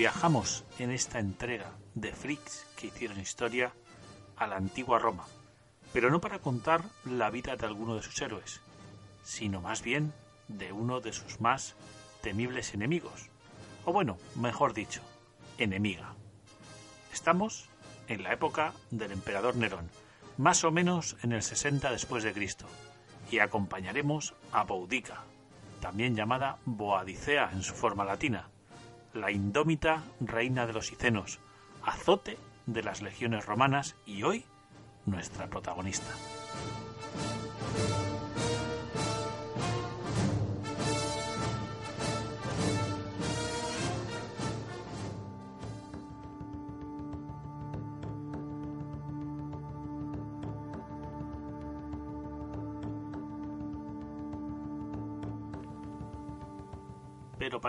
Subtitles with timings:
[0.00, 3.74] viajamos en esta entrega de freaks que hicieron historia
[4.34, 5.26] a la antigua Roma,
[5.92, 8.62] pero no para contar la vida de alguno de sus héroes,
[9.22, 10.14] sino más bien
[10.48, 11.76] de uno de sus más
[12.22, 13.28] temibles enemigos,
[13.84, 15.02] o bueno, mejor dicho,
[15.58, 16.14] enemiga.
[17.12, 17.68] Estamos
[18.08, 19.90] en la época del emperador Nerón,
[20.38, 22.64] más o menos en el 60 después de Cristo,
[23.30, 25.24] y acompañaremos a Boudica,
[25.82, 28.48] también llamada Boadicea en su forma latina,
[29.14, 31.38] la indómita reina de los Icenos,
[31.84, 34.44] azote de las legiones romanas y hoy
[35.06, 36.10] nuestra protagonista.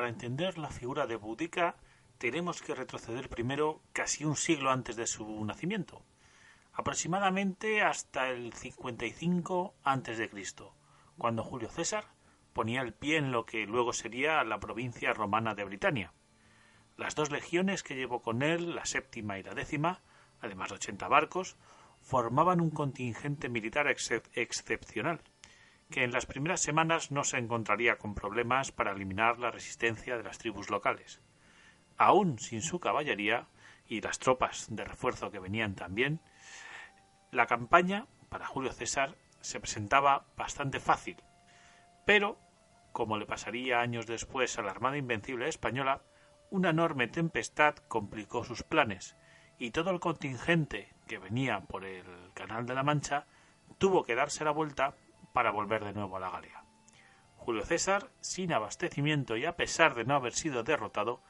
[0.01, 1.75] Para entender la figura de Boudica
[2.17, 6.01] tenemos que retroceder primero casi un siglo antes de su nacimiento,
[6.73, 10.73] aproximadamente hasta el 55 antes de Cristo,
[11.19, 12.05] cuando Julio César
[12.51, 16.13] ponía el pie en lo que luego sería la provincia romana de Britania.
[16.97, 20.01] Las dos legiones que llevó con él, la séptima y la décima,
[20.41, 21.57] además de ochenta barcos,
[21.99, 25.21] formaban un contingente militar excepcional,
[25.91, 30.23] que en las primeras semanas no se encontraría con problemas para eliminar la resistencia de
[30.23, 31.21] las tribus locales.
[31.97, 33.47] Aún sin su caballería
[33.87, 36.21] y las tropas de refuerzo que venían también,
[37.29, 41.17] la campaña para Julio César se presentaba bastante fácil,
[42.05, 42.39] pero,
[42.91, 46.01] como le pasaría años después a la Armada Invencible española,
[46.49, 49.15] una enorme tempestad complicó sus planes,
[49.59, 53.27] y todo el contingente que venía por el Canal de la Mancha
[53.77, 54.95] tuvo que darse la vuelta
[55.33, 56.63] para volver de nuevo a la Galia.
[57.37, 61.21] Julio César, sin abastecimiento y a pesar de no haber sido derrotado,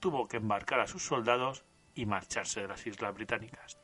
[0.00, 3.78] tuvo que embarcar a sus soldados y marcharse de las islas británicas.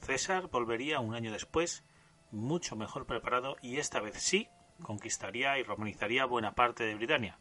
[0.00, 1.84] César volvería un año después,
[2.30, 4.48] mucho mejor preparado y esta vez sí
[4.82, 7.38] conquistaría y romanizaría buena parte de Britania.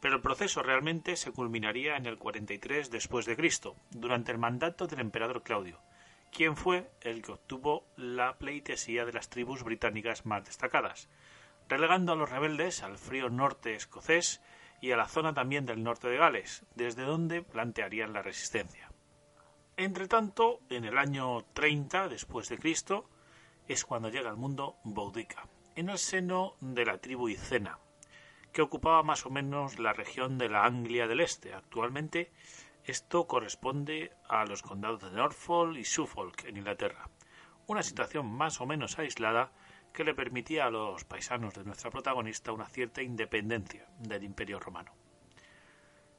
[0.00, 4.86] Pero el proceso realmente se culminaría en el 43 después de Cristo, durante el mandato
[4.86, 5.80] del emperador Claudio,
[6.32, 11.08] quien fue el que obtuvo la pleitesía de las tribus británicas más destacadas,
[11.68, 14.40] relegando a los rebeldes al frío norte escocés
[14.80, 18.90] y a la zona también del norte de Gales, desde donde plantearían la resistencia.
[19.76, 23.08] Entretanto, en el año 30 después de Cristo
[23.68, 25.46] es cuando llega al mundo Boudica,
[25.76, 27.78] en el seno de la tribu Icena,
[28.52, 32.32] que ocupaba más o menos la región de la Anglia del Este, actualmente
[32.88, 37.10] esto corresponde a los condados de Norfolk y Suffolk en Inglaterra,
[37.66, 39.52] una situación más o menos aislada
[39.92, 44.94] que le permitía a los paisanos de nuestra protagonista una cierta independencia del Imperio romano.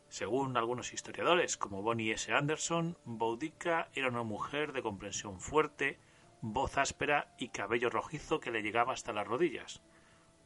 [0.10, 2.32] Según algunos historiadores, como Bonnie S.
[2.32, 6.00] Anderson, Boudica era una mujer de comprensión fuerte,
[6.42, 9.82] voz áspera y cabello rojizo que le llegaba hasta las rodillas.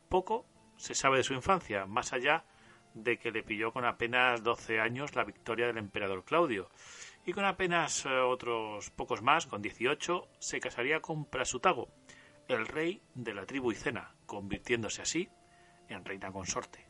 [0.08, 0.46] Poco
[0.78, 2.46] se sabe de su infancia, más allá
[2.94, 6.70] de que le pilló con apenas doce años la victoria del emperador Claudio,
[7.26, 11.90] y con apenas eh, otros pocos más, con dieciocho, se casaría con Prasutago,
[12.48, 15.30] el rey de la tribu Icena, convirtiéndose así
[15.88, 16.86] en reina consorte.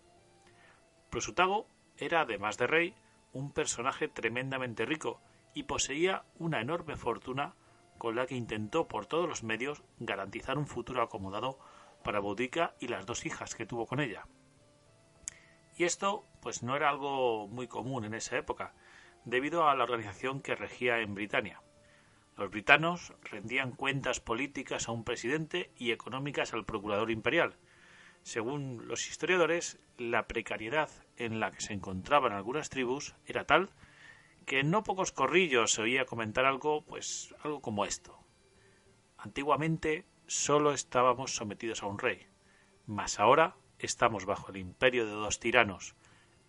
[1.10, 2.96] Prasutago era, además de rey,
[3.34, 5.22] un personaje tremendamente rico
[5.54, 7.56] y poseía una enorme fortuna
[7.98, 11.60] con la que intentó por todos los medios garantizar un futuro acomodado
[12.04, 14.26] para Boudica y las dos hijas que tuvo con ella.
[15.78, 18.74] Y esto pues no era algo muy común en esa época,
[19.26, 21.62] debido a la organización que regía en Britania.
[22.36, 27.56] Los britanos rendían cuentas políticas a un presidente y económicas al procurador imperial.
[28.24, 33.70] Según los historiadores, la precariedad en la que se encontraban algunas tribus era tal
[34.46, 38.20] que en no pocos corrillos se oía comentar algo, pues algo como esto.
[39.18, 42.28] Antiguamente solo estábamos sometidos a un rey,
[42.86, 45.96] mas ahora estamos bajo el imperio de dos tiranos,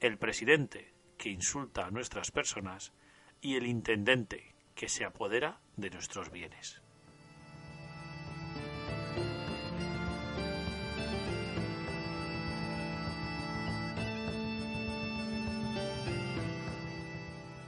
[0.01, 2.93] el presidente, que insulta a nuestras personas,
[3.41, 6.81] y el intendente, que se apodera de nuestros bienes.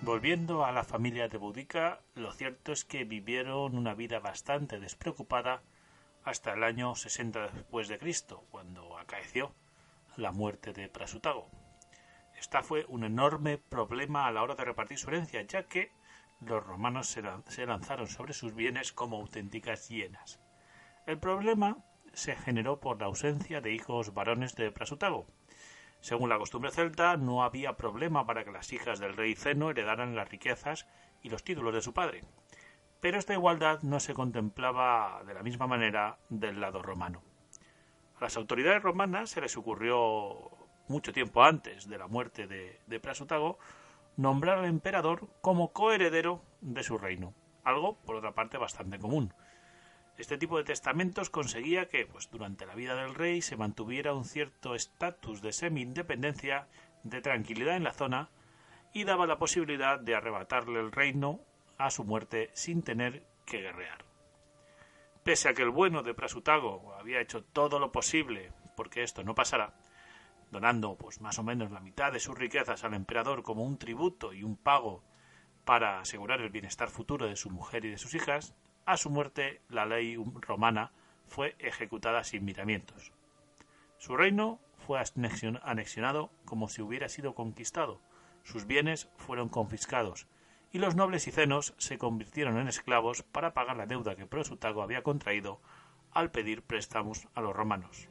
[0.02, 5.62] Volviendo a la familia de Boudica, lo cierto es que vivieron una vida bastante despreocupada
[6.26, 9.54] hasta el año 60 después de Cristo, cuando acaeció
[10.16, 11.48] la muerte de Prasutago.
[12.36, 15.92] Esta fue un enorme problema a la hora de repartir su herencia, ya que
[16.40, 20.40] los romanos se lanzaron sobre sus bienes como auténticas hienas.
[21.06, 21.78] El problema
[22.12, 25.26] se generó por la ausencia de hijos varones de Prasutago,
[26.00, 30.16] Según la costumbre celta, no había problema para que las hijas del rey Zeno heredaran
[30.16, 30.88] las riquezas
[31.22, 32.24] y los títulos de su padre.
[33.00, 37.22] Pero esta igualdad no se contemplaba de la misma manera del lado romano.
[38.18, 40.50] A las autoridades romanas se les ocurrió
[40.88, 43.58] mucho tiempo antes de la muerte de, Prasutago
[44.16, 47.34] nombrar al emperador como coheredero de su reino,
[47.64, 49.34] algo por otra parte bastante común.
[50.16, 54.24] Este tipo de testamentos conseguía que, pues, durante la vida del rey se mantuviera un
[54.24, 56.68] cierto estatus de semi-independencia,
[57.02, 58.30] de tranquilidad en la zona,
[58.94, 61.40] y daba la posibilidad de arrebatarle el reino
[61.78, 64.04] a su muerte sin tener que guerrear.
[65.22, 69.34] Pese a que el bueno de Prasutago había hecho todo lo posible porque esto no
[69.34, 69.74] pasara,
[70.50, 74.32] donando pues más o menos la mitad de sus riquezas al emperador como un tributo
[74.32, 75.02] y un pago
[75.64, 79.62] para asegurar el bienestar futuro de su mujer y de sus hijas, a su muerte
[79.68, 80.92] la ley romana
[81.26, 83.12] fue ejecutada sin miramientos.
[83.98, 88.00] Su reino fue anexionado como si hubiera sido conquistado,
[88.44, 90.28] sus bienes fueron confiscados,
[90.72, 95.02] y los nobles icenos se convirtieron en esclavos para pagar la deuda que Prosutago había
[95.02, 95.60] contraído
[96.12, 98.08] al pedir préstamos a los romanos.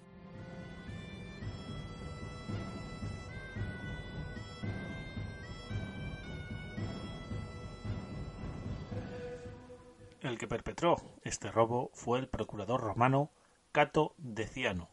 [10.22, 13.32] El que perpetró este robo fue el procurador romano
[13.72, 14.90] Cato Deciano,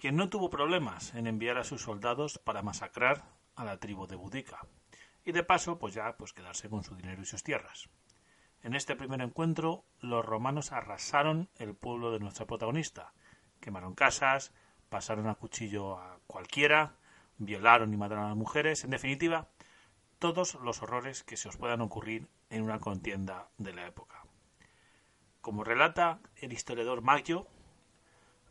[0.00, 3.24] quien no tuvo problemas en enviar a sus soldados para masacrar
[3.54, 4.66] a la tribu de Budica
[5.30, 7.88] y de paso pues ya pues quedarse con su dinero y sus tierras.
[8.62, 13.12] En este primer encuentro los romanos arrasaron el pueblo de nuestra protagonista,
[13.60, 14.52] quemaron casas,
[14.88, 16.96] pasaron a cuchillo a cualquiera,
[17.38, 19.48] violaron y mataron a las mujeres, en definitiva,
[20.18, 24.24] todos los horrores que se os puedan ocurrir en una contienda de la época.
[25.40, 27.46] Como relata el historiador Maggio,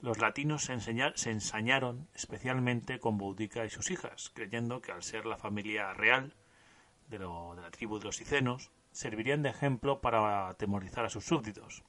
[0.01, 5.37] los latinos se, ensañaron especialmente con Boudica y sus hijas, creyendo que al ser la
[5.37, 6.33] familia real
[7.09, 11.83] de, de la tribu de los Icenos, servirían de ejemplo para atemorizar a sus súbditos.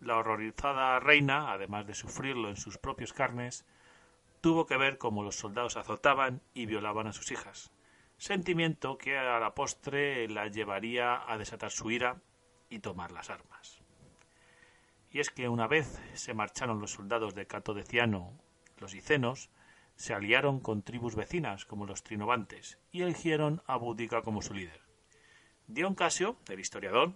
[0.00, 3.66] La horrorizada reina, además de sufrirlo en sus propias carnes,
[4.40, 7.72] tuvo que ver cómo los soldados azotaban y violaban a sus hijas,
[8.16, 12.22] sentimiento que a la postre la llevaría a desatar su ira
[12.70, 13.82] y tomar las armas
[15.10, 18.38] y es que una vez se marcharon los soldados de Cato Deciano,
[18.78, 19.50] los icenos,
[19.98, 24.80] se aliaron con tribus vecinas como los trinovantes y eligieron a Boudica como su líder.
[25.66, 27.14] Dion Casio, el historiador,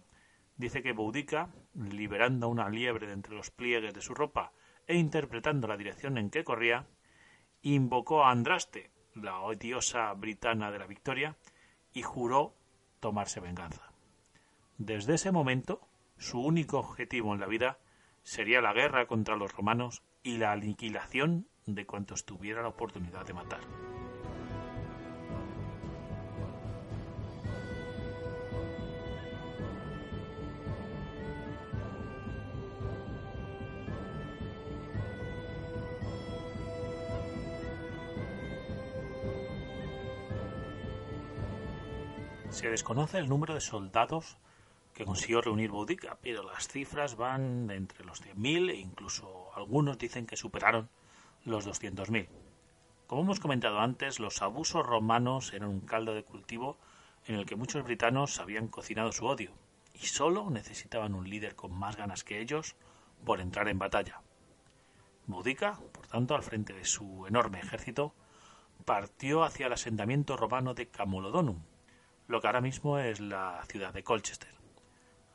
[0.56, 4.52] dice que Boudica, liberando una liebre de entre los pliegues de su ropa
[4.88, 6.88] e interpretando la dirección en que corría,
[7.62, 11.36] invocó a Andraste, la diosa britana de la victoria,
[11.92, 12.56] y juró
[12.98, 13.92] tomarse venganza.
[14.76, 15.86] Desde ese momento,
[16.18, 17.78] su único objetivo en la vida
[18.24, 23.34] sería la guerra contra los romanos y la aniquilación de cuantos tuviera la oportunidad de
[23.34, 23.60] matar.
[42.50, 44.36] Se desconoce el número de soldados
[44.94, 50.26] que consiguió reunir Boudica, pero las cifras van entre los 100.000 e incluso algunos dicen
[50.26, 50.88] que superaron
[51.44, 52.28] los 200.000.
[53.06, 56.78] Como hemos comentado antes, los abusos romanos eran un caldo de cultivo
[57.26, 59.52] en el que muchos britanos habían cocinado su odio
[59.94, 62.76] y solo necesitaban un líder con más ganas que ellos
[63.24, 64.22] por entrar en batalla.
[65.26, 68.14] Boudica, por tanto, al frente de su enorme ejército,
[68.84, 71.62] partió hacia el asentamiento romano de Camolodonum,
[72.26, 74.50] lo que ahora mismo es la ciudad de Colchester.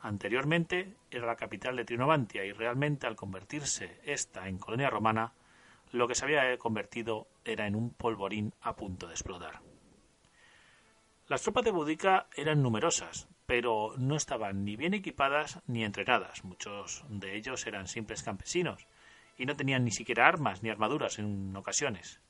[0.00, 5.32] Anteriormente era la capital de Trinovantia y realmente al convertirse esta en colonia romana,
[5.92, 9.60] lo que se había convertido era en un polvorín a punto de explotar.
[11.26, 16.44] Las tropas de Boudica eran numerosas, pero no estaban ni bien equipadas ni entrenadas.
[16.44, 18.86] Muchos de ellos eran simples campesinos
[19.36, 22.20] y no tenían ni siquiera armas ni armaduras en ocasiones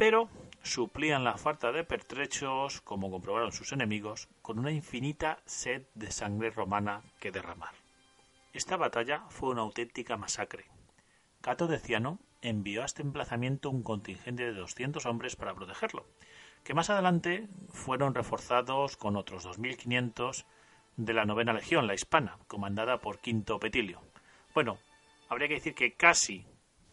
[0.00, 0.30] pero
[0.62, 6.48] suplían la falta de pertrechos, como comprobaron sus enemigos, con una infinita sed de sangre
[6.48, 7.74] romana que derramar.
[8.54, 10.64] Esta batalla fue una auténtica masacre.
[11.42, 16.06] Cato Deciano envió a este emplazamiento un contingente de 200 hombres para protegerlo,
[16.64, 20.44] que más adelante fueron reforzados con otros 2.500
[20.96, 24.02] de la novena legión, la hispana, comandada por Quinto Petilio.
[24.54, 24.78] Bueno,
[25.28, 26.46] habría que decir que casi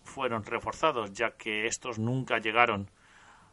[0.03, 2.89] fueron reforzados, ya que estos nunca llegaron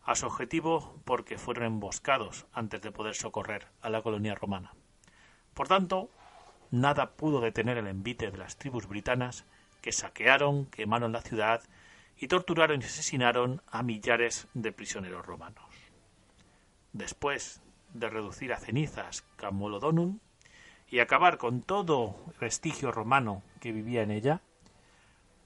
[0.05, 4.75] a su objetivo porque fueron emboscados antes de poder socorrer a la colonia romana.
[5.55, 6.11] Por tanto,
[6.71, 9.47] nada pudo detener el envite de las tribus britanas
[9.81, 11.63] que saquearon, quemaron la ciudad
[12.19, 15.65] y torturaron y asesinaron a millares de prisioneros romanos.
[16.93, 20.19] Después de reducir a cenizas Camolodonum
[20.89, 24.43] y acabar con todo vestigio romano que vivía en ella,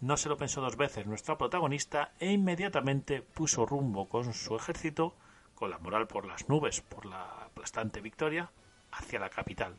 [0.00, 5.14] no se lo pensó dos veces nuestra protagonista e inmediatamente puso rumbo con su ejército,
[5.54, 8.50] con la moral por las nubes por la aplastante victoria,
[8.92, 9.76] hacia la capital,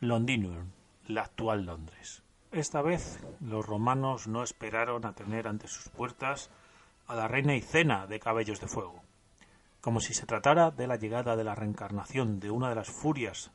[0.00, 0.70] Londinium,
[1.06, 2.22] la actual Londres.
[2.52, 6.50] Esta vez los romanos no esperaron a tener ante sus puertas
[7.06, 9.04] a la reina Icena de cabellos de fuego.
[9.80, 13.52] Como si se tratara de la llegada de la reencarnación de una de las furias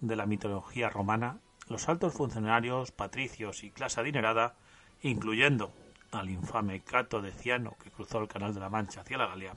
[0.00, 4.54] de la mitología romana, los altos funcionarios, patricios y clase adinerada,
[5.02, 5.70] incluyendo
[6.10, 9.56] al infame Cato de Ciano que cruzó el Canal de la Mancha hacia la Galia,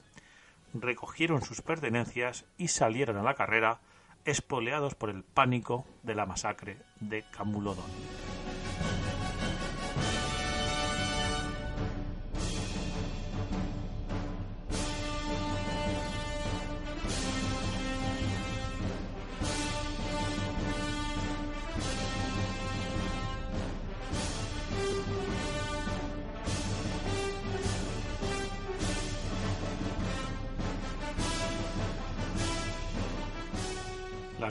[0.74, 3.80] recogieron sus pertenencias y salieron a la carrera,
[4.26, 7.90] espoleados por el pánico de la masacre de Camulodón.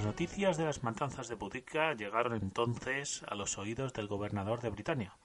[0.02, 4.72] Las noticias de las matanzas de Boudica llegaron entonces a los oídos del gobernador de
[4.72, 5.16] Britania,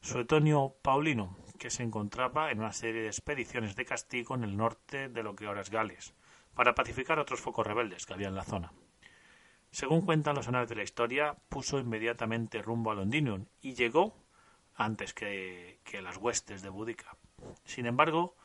[0.00, 5.08] Suetonio Paulino, que se encontraba en una serie de expediciones de castigo en el norte
[5.08, 6.14] de lo que ahora es Gales,
[6.54, 8.72] para pacificar otros focos rebeldes que había en la zona.
[9.72, 14.14] Según cuentan los anales de la historia, puso inmediatamente rumbo a Londinium y llegó
[14.76, 17.16] antes que, que las huestes de Boudica.
[17.64, 18.36] Sin embargo,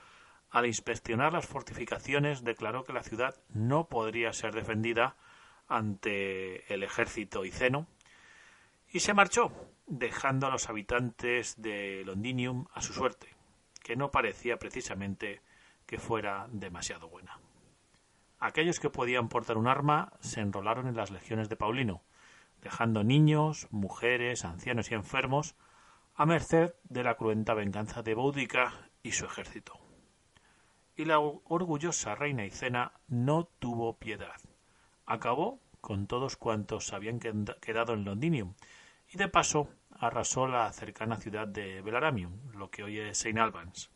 [0.50, 5.16] al inspeccionar las fortificaciones, declaró que la ciudad no podría ser defendida
[5.70, 7.88] ante el ejército iceno
[8.92, 9.52] y se marchó,
[9.86, 13.36] dejando a los habitantes de Londinium a su suerte,
[13.84, 15.42] que no parecía precisamente
[15.86, 17.40] que fuera demasiado buena.
[18.40, 22.04] Aquellos que podían portar un arma se enrolaron en las legiones de Paulino,
[22.62, 25.56] dejando niños, mujeres, ancianos y enfermos
[26.16, 29.80] a merced de la cruenta venganza de Boudica y su ejército.
[30.96, 34.36] Y la orgullosa reina Icena no tuvo piedad
[35.10, 38.54] acabó con todos cuantos habían quedado en Londinium
[39.12, 43.90] y de paso arrasó la cercana ciudad de Belaramium, lo que hoy es Saint Albans.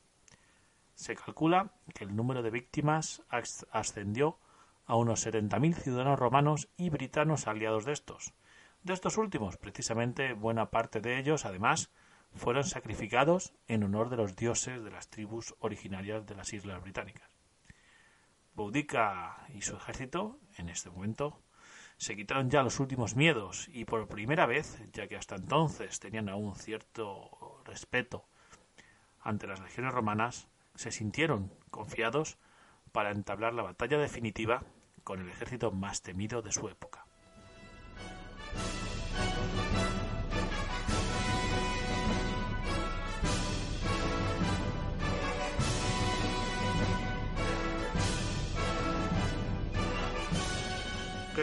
[0.96, 3.24] Se calcula que el número de víctimas
[3.72, 4.40] ascendió
[4.86, 8.34] a unos setenta mil ciudadanos romanos y britanos aliados de estos.
[8.82, 11.92] De estos últimos, precisamente, buena parte de ellos, además,
[12.34, 17.30] fueron sacrificados en honor de los dioses de las tribus originarias de las islas británicas.
[18.56, 21.40] Boudica y su ejército, en este momento,
[21.98, 26.30] se quitaron ya los últimos miedos y por primera vez, ya que hasta entonces tenían
[26.30, 28.26] aún cierto respeto
[29.22, 32.38] ante las legiones romanas, se sintieron confiados
[32.92, 34.64] para entablar la batalla definitiva
[35.04, 37.03] con el ejército más temido de su época.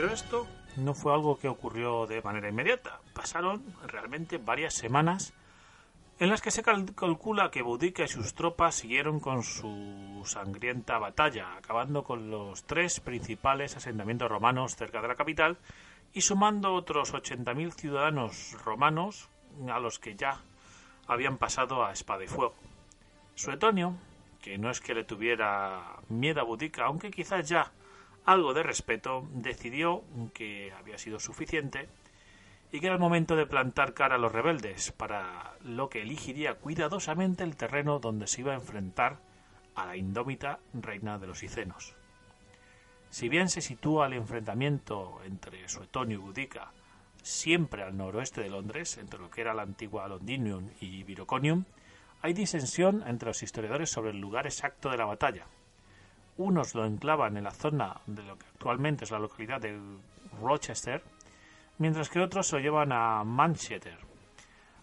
[0.01, 0.47] Pero esto
[0.79, 3.01] no fue algo que ocurrió de manera inmediata.
[3.13, 5.35] Pasaron realmente varias semanas
[6.19, 11.55] en las que se calcula que Boudica y sus tropas siguieron con su sangrienta batalla,
[11.55, 15.59] acabando con los tres principales asentamientos romanos cerca de la capital
[16.15, 19.29] y sumando otros 80.000 ciudadanos romanos
[19.71, 20.41] a los que ya
[21.09, 22.55] habían pasado a espada y fuego.
[23.35, 23.97] Suetonio,
[24.41, 27.71] que no es que le tuviera miedo a Boudica, aunque quizás ya
[28.25, 31.89] algo de respeto, decidió que había sido suficiente
[32.73, 36.55] y que era el momento de plantar cara a los rebeldes, para lo que elegiría
[36.55, 39.19] cuidadosamente el terreno donde se iba a enfrentar
[39.75, 41.95] a la indómita reina de los Icenos.
[43.11, 46.73] Si bien se sitúa el enfrentamiento entre Suetonio y Budica
[47.23, 51.65] siempre al noroeste de Londres, entre lo que era la antigua Londinium y Viroconium,
[52.23, 55.47] hay disensión entre los historiadores sobre el lugar exacto de la batalla,
[56.41, 59.79] unos lo enclavan en la zona de lo que actualmente es la localidad de
[60.41, 61.03] Rochester,
[61.79, 63.99] mientras que otros lo llevan a Manchester.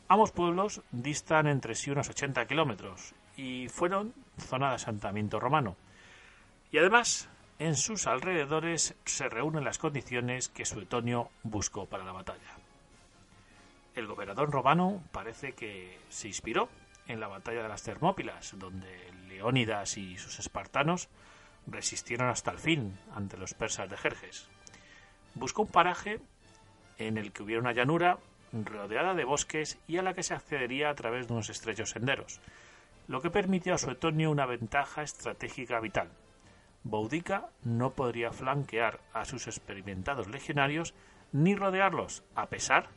[0.08, 5.76] Ambos pueblos distan entre sí unos 80 kilómetros y fueron zona de asentamiento romano.
[6.72, 7.28] Y además,
[7.60, 12.56] en sus alrededores se reúnen las condiciones que Suetonio buscó para la batalla.
[13.96, 16.70] El gobernador romano parece que se inspiró
[17.08, 21.10] en la batalla de las Termópilas, donde Leónidas y sus espartanos
[21.68, 24.48] resistieron hasta el fin ante los persas de Jerjes.
[25.36, 26.20] Buscó un paraje
[26.98, 28.18] en el que hubiera una llanura
[28.52, 32.40] rodeada de bosques y a la que se accedería a través de unos estrechos senderos,
[33.08, 36.10] lo que permitió a Suetonio una ventaja estratégica vital.
[36.84, 40.94] Boudica no podría flanquear a sus experimentados legionarios
[41.32, 42.88] ni rodearlos, a pesar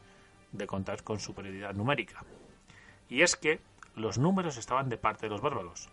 [0.52, 2.24] de contar con superioridad numérica.
[3.08, 3.60] Y es que
[3.96, 5.88] los números estaban de parte de los bárbaros.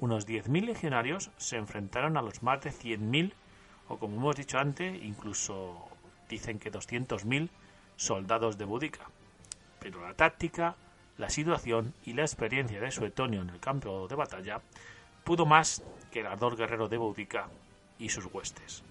[0.00, 3.32] Unos 10.000 legionarios se enfrentaron a los más de 100.000,
[3.88, 5.88] o como hemos dicho antes, incluso
[6.28, 7.48] dicen que 200.000
[7.96, 9.10] soldados de Boudica.
[9.80, 10.76] Pero la táctica,
[11.16, 14.60] la situación y la experiencia de Suetonio en el campo de batalla
[15.24, 17.48] pudo más que el ardor guerrero de Boudica
[17.98, 18.84] y sus huestes.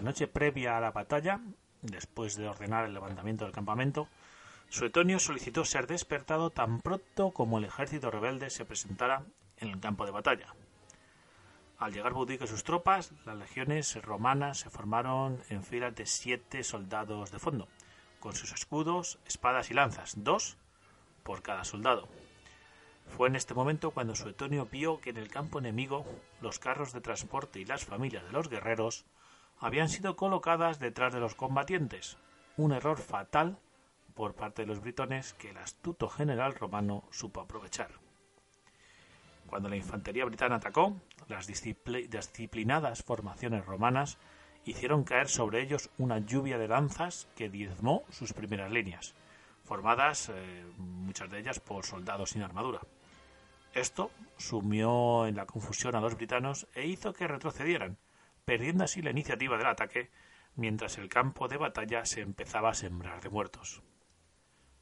[0.00, 1.40] La noche previa a la batalla,
[1.82, 4.08] después de ordenar el levantamiento del campamento,
[4.70, 9.24] Suetonio solicitó ser despertado tan pronto como el ejército rebelde se presentara
[9.58, 10.54] en el campo de batalla.
[11.78, 16.64] Al llegar Boudica y sus tropas, las legiones romanas se formaron en filas de siete
[16.64, 17.68] soldados de fondo,
[18.20, 20.56] con sus escudos, espadas y lanzas, dos
[21.24, 22.08] por cada soldado.
[23.18, 26.06] Fue en este momento cuando Suetonio vio que en el campo enemigo
[26.40, 29.04] los carros de transporte y las familias de los guerreros
[29.60, 32.16] habían sido colocadas detrás de los combatientes,
[32.56, 33.58] un error fatal
[34.14, 37.90] por parte de los britones que el astuto general romano supo aprovechar.
[39.46, 40.96] Cuando la infantería britana atacó,
[41.28, 44.18] las disciplinadas formaciones romanas
[44.64, 49.14] hicieron caer sobre ellos una lluvia de lanzas que diezmó sus primeras líneas,
[49.64, 52.80] formadas eh, muchas de ellas por soldados sin armadura.
[53.72, 57.98] Esto sumió en la confusión a los britanos e hizo que retrocedieran,
[58.50, 60.10] perdiendo así la iniciativa del ataque,
[60.56, 63.80] mientras el campo de batalla se empezaba a sembrar de muertos.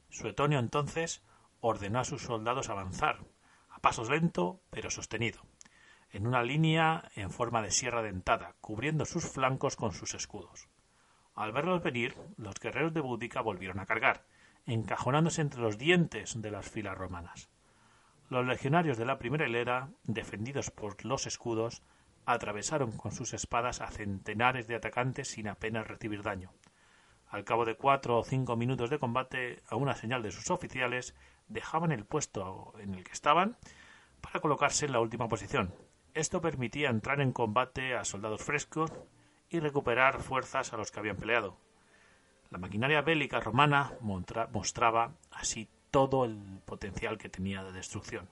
[0.08, 1.22] Suetonio entonces
[1.60, 3.26] ordenó a sus soldados avanzar,
[3.82, 5.42] pasos lento pero sostenido,
[6.12, 10.70] en una línea en forma de sierra dentada, cubriendo sus flancos con sus escudos.
[11.34, 14.24] Al verlos venir, los guerreros de Búdica volvieron a cargar,
[14.64, 17.50] encajonándose entre los dientes de las filas romanas.
[18.30, 21.82] Los legionarios de la primera hilera, defendidos por los escudos,
[22.32, 26.52] atravesaron con sus espadas a centenares de atacantes sin apenas recibir daño.
[27.28, 31.14] Al cabo de cuatro o cinco minutos de combate, a una señal de sus oficiales,
[31.48, 33.56] dejaban el puesto en el que estaban
[34.20, 35.74] para colocarse en la última posición.
[36.14, 38.92] Esto permitía entrar en combate a soldados frescos
[39.50, 41.56] y recuperar fuerzas a los que habían peleado.
[42.50, 48.28] La maquinaria bélica romana mostraba así todo el potencial que tenía de destrucción.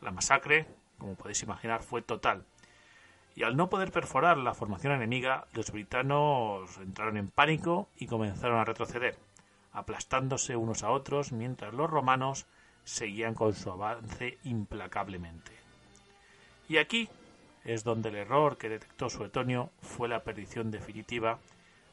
[0.00, 0.66] La masacre,
[0.98, 2.44] como podéis imaginar, fue total,
[3.38, 8.58] y al no poder perforar la formación enemiga, los britanos entraron en pánico y comenzaron
[8.58, 9.16] a retroceder
[9.70, 12.46] aplastándose unos a otros mientras los romanos
[12.82, 15.52] seguían con su avance implacablemente.
[16.68, 17.08] Y aquí
[17.64, 21.38] es donde el error que detectó Suetonio fue la perdición definitiva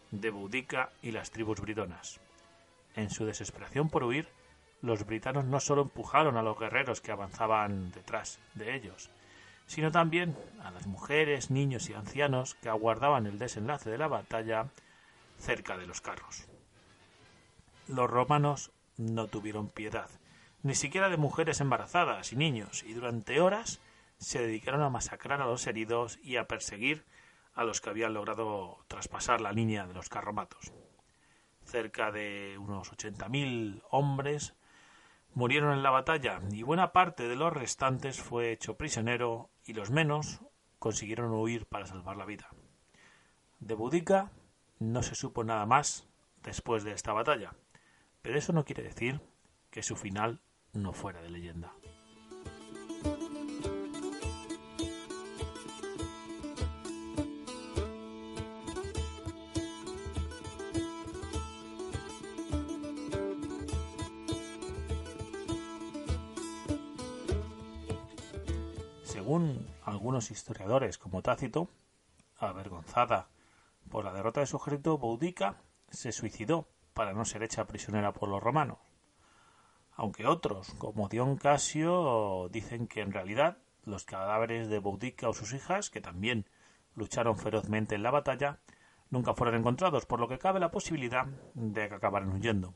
[0.10, 2.20] de Boudica y las tribus britonas.
[2.96, 4.28] En su desesperación por huir,
[4.82, 9.12] los britanos no solo empujaron a los guerreros que avanzaban detrás de ellos,
[9.68, 14.68] sino también a las mujeres, niños y ancianos que aguardaban el desenlace de la batalla
[15.38, 16.48] cerca de los carros
[17.88, 20.10] los romanos no tuvieron piedad,
[20.64, 23.80] ni siquiera de mujeres embarazadas y niños, y durante horas
[24.18, 27.06] se dedicaron a masacrar a los heridos y a perseguir
[27.54, 30.74] a los que habían logrado traspasar la línea de los carromatos.
[31.64, 34.56] Cerca de unos ochenta mil hombres
[35.34, 39.92] murieron en la batalla y buena parte de los restantes fue hecho prisionero y los
[39.92, 40.42] menos
[40.80, 42.50] consiguieron huir para salvar la vida.
[43.60, 44.32] De Budica
[44.80, 46.08] no se supo nada más
[46.44, 47.56] después de esta batalla.
[48.22, 49.22] Pero eso no quiere decir
[49.70, 50.42] que su final
[50.74, 51.74] no fuera de leyenda.
[70.06, 71.68] Algunos historiadores como Tácito,
[72.38, 73.28] avergonzada
[73.90, 75.56] por la derrota de su ejército, Boudica
[75.90, 78.78] se suicidó para no ser hecha prisionera por los romanos.
[79.94, 85.54] Aunque otros, como Dion Casio, dicen que en realidad los cadáveres de Boudica o sus
[85.54, 86.46] hijas, que también
[86.94, 88.60] lucharon ferozmente en la batalla,
[89.10, 92.76] nunca fueron encontrados, por lo que cabe la posibilidad de que acabaran huyendo.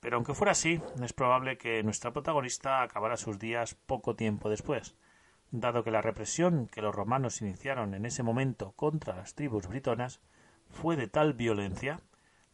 [0.00, 4.96] Pero aunque fuera así, es probable que nuestra protagonista acabara sus días poco tiempo después,
[5.60, 10.20] dado que la represión que los romanos iniciaron en ese momento contra las tribus britonas
[10.68, 12.00] fue de tal violencia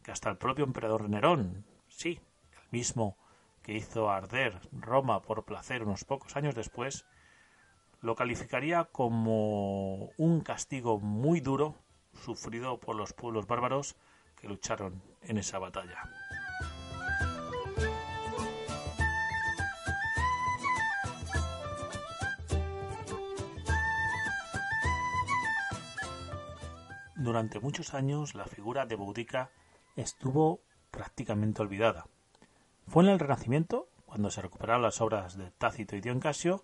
[0.03, 2.19] que hasta el propio emperador Nerón, sí,
[2.51, 3.17] el mismo
[3.63, 7.05] que hizo arder Roma por placer unos pocos años después,
[8.01, 11.75] lo calificaría como un castigo muy duro
[12.13, 13.95] sufrido por los pueblos bárbaros
[14.39, 16.03] que lucharon en esa batalla.
[27.21, 29.51] Durante muchos años la figura de Boudica
[29.95, 32.07] estuvo prácticamente olvidada.
[32.87, 36.63] Fue en el Renacimiento, cuando se recuperaron las obras de Tácito y Dion Casio,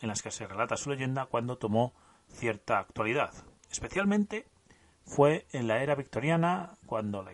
[0.00, 1.92] en las que se relata su leyenda, cuando tomó
[2.30, 3.34] cierta actualidad.
[3.70, 4.46] Especialmente
[5.04, 7.32] fue en la era victoriana cuando la,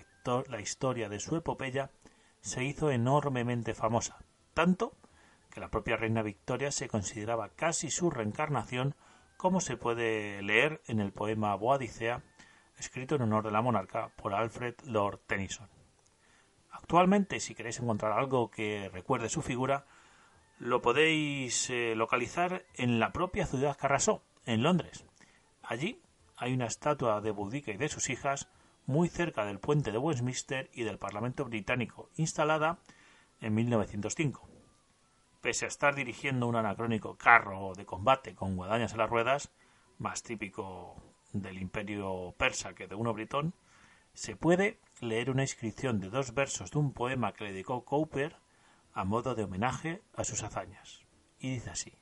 [0.49, 1.93] la historia de su epopeya
[2.41, 4.19] se hizo enormemente famosa,
[4.53, 4.97] tanto
[5.49, 8.97] que la propia reina Victoria se consideraba casi su reencarnación,
[9.37, 12.25] como se puede leer en el poema Boadicea
[12.79, 15.69] escrito en honor de la monarca por Alfred Lord Tennyson.
[16.71, 19.87] Actualmente, si queréis encontrar algo que recuerde su figura,
[20.59, 25.05] lo podéis eh, localizar en la propia ciudad que arrasó, en Londres.
[25.63, 26.03] Allí
[26.37, 28.49] hay una estatua de Boudica y de sus hijas
[28.87, 32.79] muy cerca del puente de Westminster y del Parlamento británico, instalada
[33.41, 34.49] en 1905.
[35.41, 39.51] Pese a estar dirigiendo un anacrónico carro de combate con guadañas en las ruedas,
[39.99, 40.97] más típico
[41.35, 43.55] del imperio persa que de uno britón,
[44.15, 48.37] se puede leer una inscripción de dos versos de un poema que le dedicó Cowper
[48.93, 51.05] a modo de homenaje a sus hazañas.
[51.41, 51.93] Y dice así,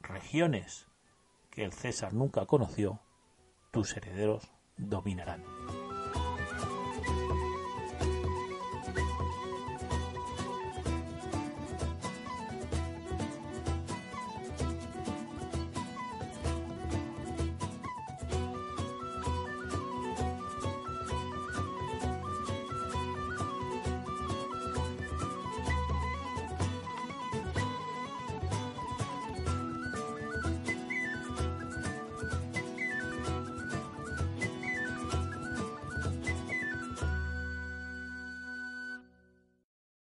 [0.00, 0.88] regiones
[1.50, 3.00] que el César nunca conoció,
[3.70, 5.44] tus herederos dominarán.